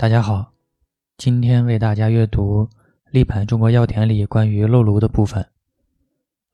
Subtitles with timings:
[0.00, 0.52] 大家好，
[1.16, 2.66] 今天为大家阅读
[3.10, 5.50] 《立版中国药典》里关于漏炉的部分。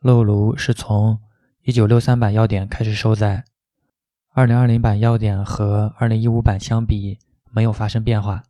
[0.00, 1.20] 漏炉是从
[1.64, 3.44] 1963版药典开始收载
[4.34, 7.18] ，2020版药典和2015版相比
[7.50, 8.44] 没有发生变化。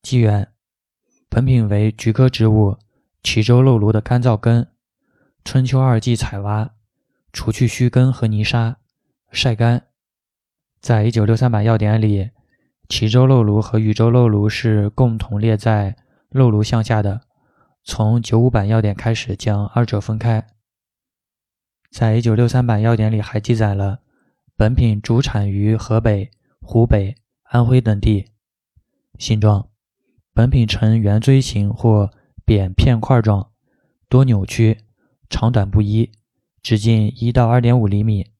[0.00, 0.48] 机缘：
[1.28, 2.78] 本品为菊科植物
[3.22, 4.68] 蕲州漏炉的干燥根，
[5.44, 6.70] 春秋二季采挖，
[7.30, 8.78] 除去须根和泥沙，
[9.30, 9.88] 晒干。
[10.80, 12.30] 在一九六三版药典里。
[12.88, 15.96] 齐州漏炉和禹州漏炉是共同列在
[16.30, 17.20] 漏炉项下的。
[17.84, 20.46] 从九五版要点开始，将二者分开。
[21.90, 24.00] 在一九六三版要点里，还记载了
[24.56, 28.26] 本品主产于河北、湖北、安徽等地。
[29.18, 29.68] 形状：
[30.32, 32.10] 本品呈圆锥形或
[32.44, 33.50] 扁片块状，
[34.08, 34.78] 多扭曲，
[35.28, 36.10] 长短不一，
[36.62, 38.30] 直径一到二点五厘米，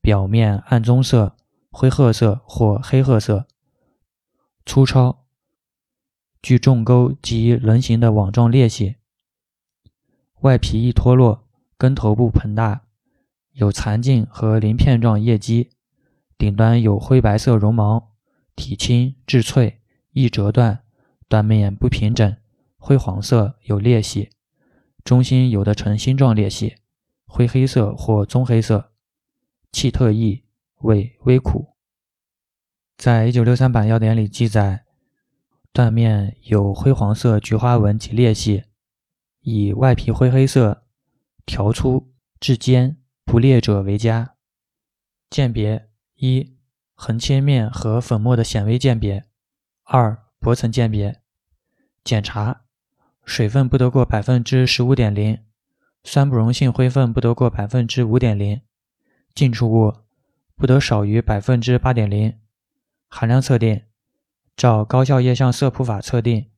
[0.00, 1.36] 表面暗棕色、
[1.70, 3.46] 灰褐色或黑褐色。
[4.66, 5.26] 粗糙，
[6.42, 8.96] 具重沟及棱形的网状裂隙，
[10.40, 12.86] 外皮易脱落，根头部膨大，
[13.52, 15.70] 有残茎和鳞片状叶基，
[16.38, 18.14] 顶端有灰白色绒毛，
[18.56, 20.82] 体轻质脆，易折断，
[21.28, 22.36] 断面不平整，
[22.78, 24.30] 灰黄色有裂隙，
[25.04, 26.76] 中心有的呈星状裂隙，
[27.26, 28.92] 灰黑色或棕黑色，
[29.70, 30.44] 气特异，
[30.78, 31.73] 味微苦。
[32.96, 34.84] 在一九六三版药典里记载，
[35.72, 38.64] 断面有灰黄色菊花纹及裂隙，
[39.40, 40.84] 以外皮灰黑色、
[41.44, 44.34] 条粗、质坚、不裂者为佳。
[45.28, 46.56] 鉴别：一、
[46.94, 49.24] 横切面和粉末的显微鉴别；
[49.82, 51.20] 二、薄层鉴别。
[52.04, 52.62] 检查：
[53.24, 55.42] 水分不得过百分之十五点零，
[56.04, 58.60] 酸不溶性灰分不得过百分之五点零，
[59.34, 59.92] 浸出物
[60.54, 62.38] 不得少于百分之八点零。
[63.16, 63.84] 含量测定，
[64.56, 66.50] 照高效液相色谱法测定，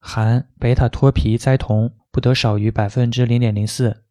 [0.00, 4.02] 含贝塔脱皮甾酮不得少于百分之零点零四。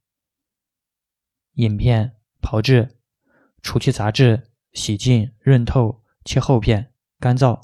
[1.55, 2.95] 饮片炮制，
[3.61, 7.59] 除去杂质，洗净，润透，切厚片，干燥。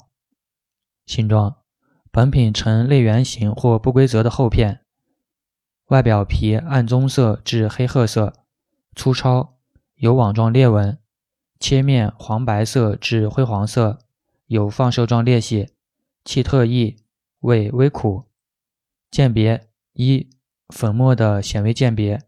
[1.06, 1.62] 形状，
[2.10, 4.84] 本品呈类圆形或不规则的厚片，
[5.86, 8.44] 外表皮暗棕色至黑褐色，
[8.94, 9.58] 粗糙，
[9.94, 11.00] 有网状裂纹。
[11.64, 13.98] 切面黄白色至灰黄色，
[14.48, 15.70] 有放射状裂隙，
[16.22, 16.98] 气特异，
[17.38, 18.26] 味微苦。
[19.10, 20.28] 鉴别：一、
[20.68, 22.20] 粉末的显微鉴别，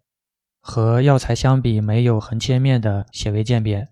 [0.58, 3.90] 和药材相比没有横切面的显微鉴别。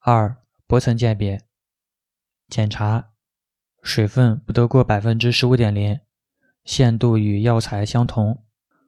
[0.00, 1.42] 二、薄层鉴别。
[2.48, 3.12] 检查：
[3.80, 6.00] 水分不得过百分之十五点零，
[6.64, 8.42] 限度与药材相同；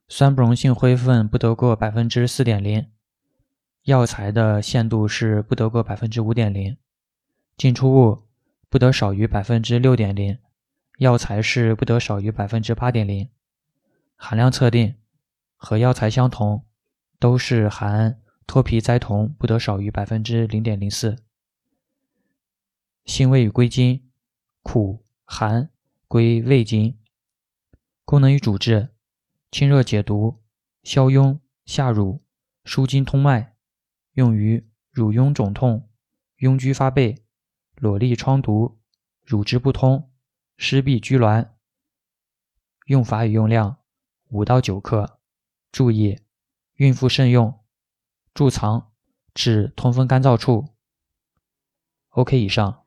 [0.09, 2.91] 酸不溶性灰分不得过百分之四点零。
[3.85, 6.77] 药材的限度是不得过百分之五点零，
[7.57, 8.23] 进出物
[8.69, 10.39] 不得少于百分之六点零，
[10.99, 13.29] 药材是不得少于百分之八点零。
[14.15, 14.95] 含量测定
[15.57, 16.65] 和药材相同，
[17.19, 21.17] 都是含脱皮甾酮不得少于百分之零点零四。
[23.05, 24.09] 性味与归经：
[24.63, 25.71] 苦寒，
[26.07, 26.97] 归胃经。
[28.05, 28.91] 功能与主治：
[29.51, 30.41] 清热解毒，
[30.85, 32.23] 消痈下乳，
[32.65, 33.52] 舒筋通脉。
[34.13, 35.89] 用于乳痈肿痛、
[36.39, 37.25] 痈疽发背、
[37.77, 38.81] 裸痢疮毒、
[39.25, 40.11] 乳汁不通、
[40.57, 41.53] 湿痹拘挛。
[42.87, 43.79] 用法与用量：
[44.29, 45.21] 五到九克。
[45.71, 46.21] 注意，
[46.75, 47.61] 孕妇慎用。
[48.35, 48.93] 贮藏：
[49.33, 50.75] 至通风干燥处。
[52.11, 52.82] OK，以上。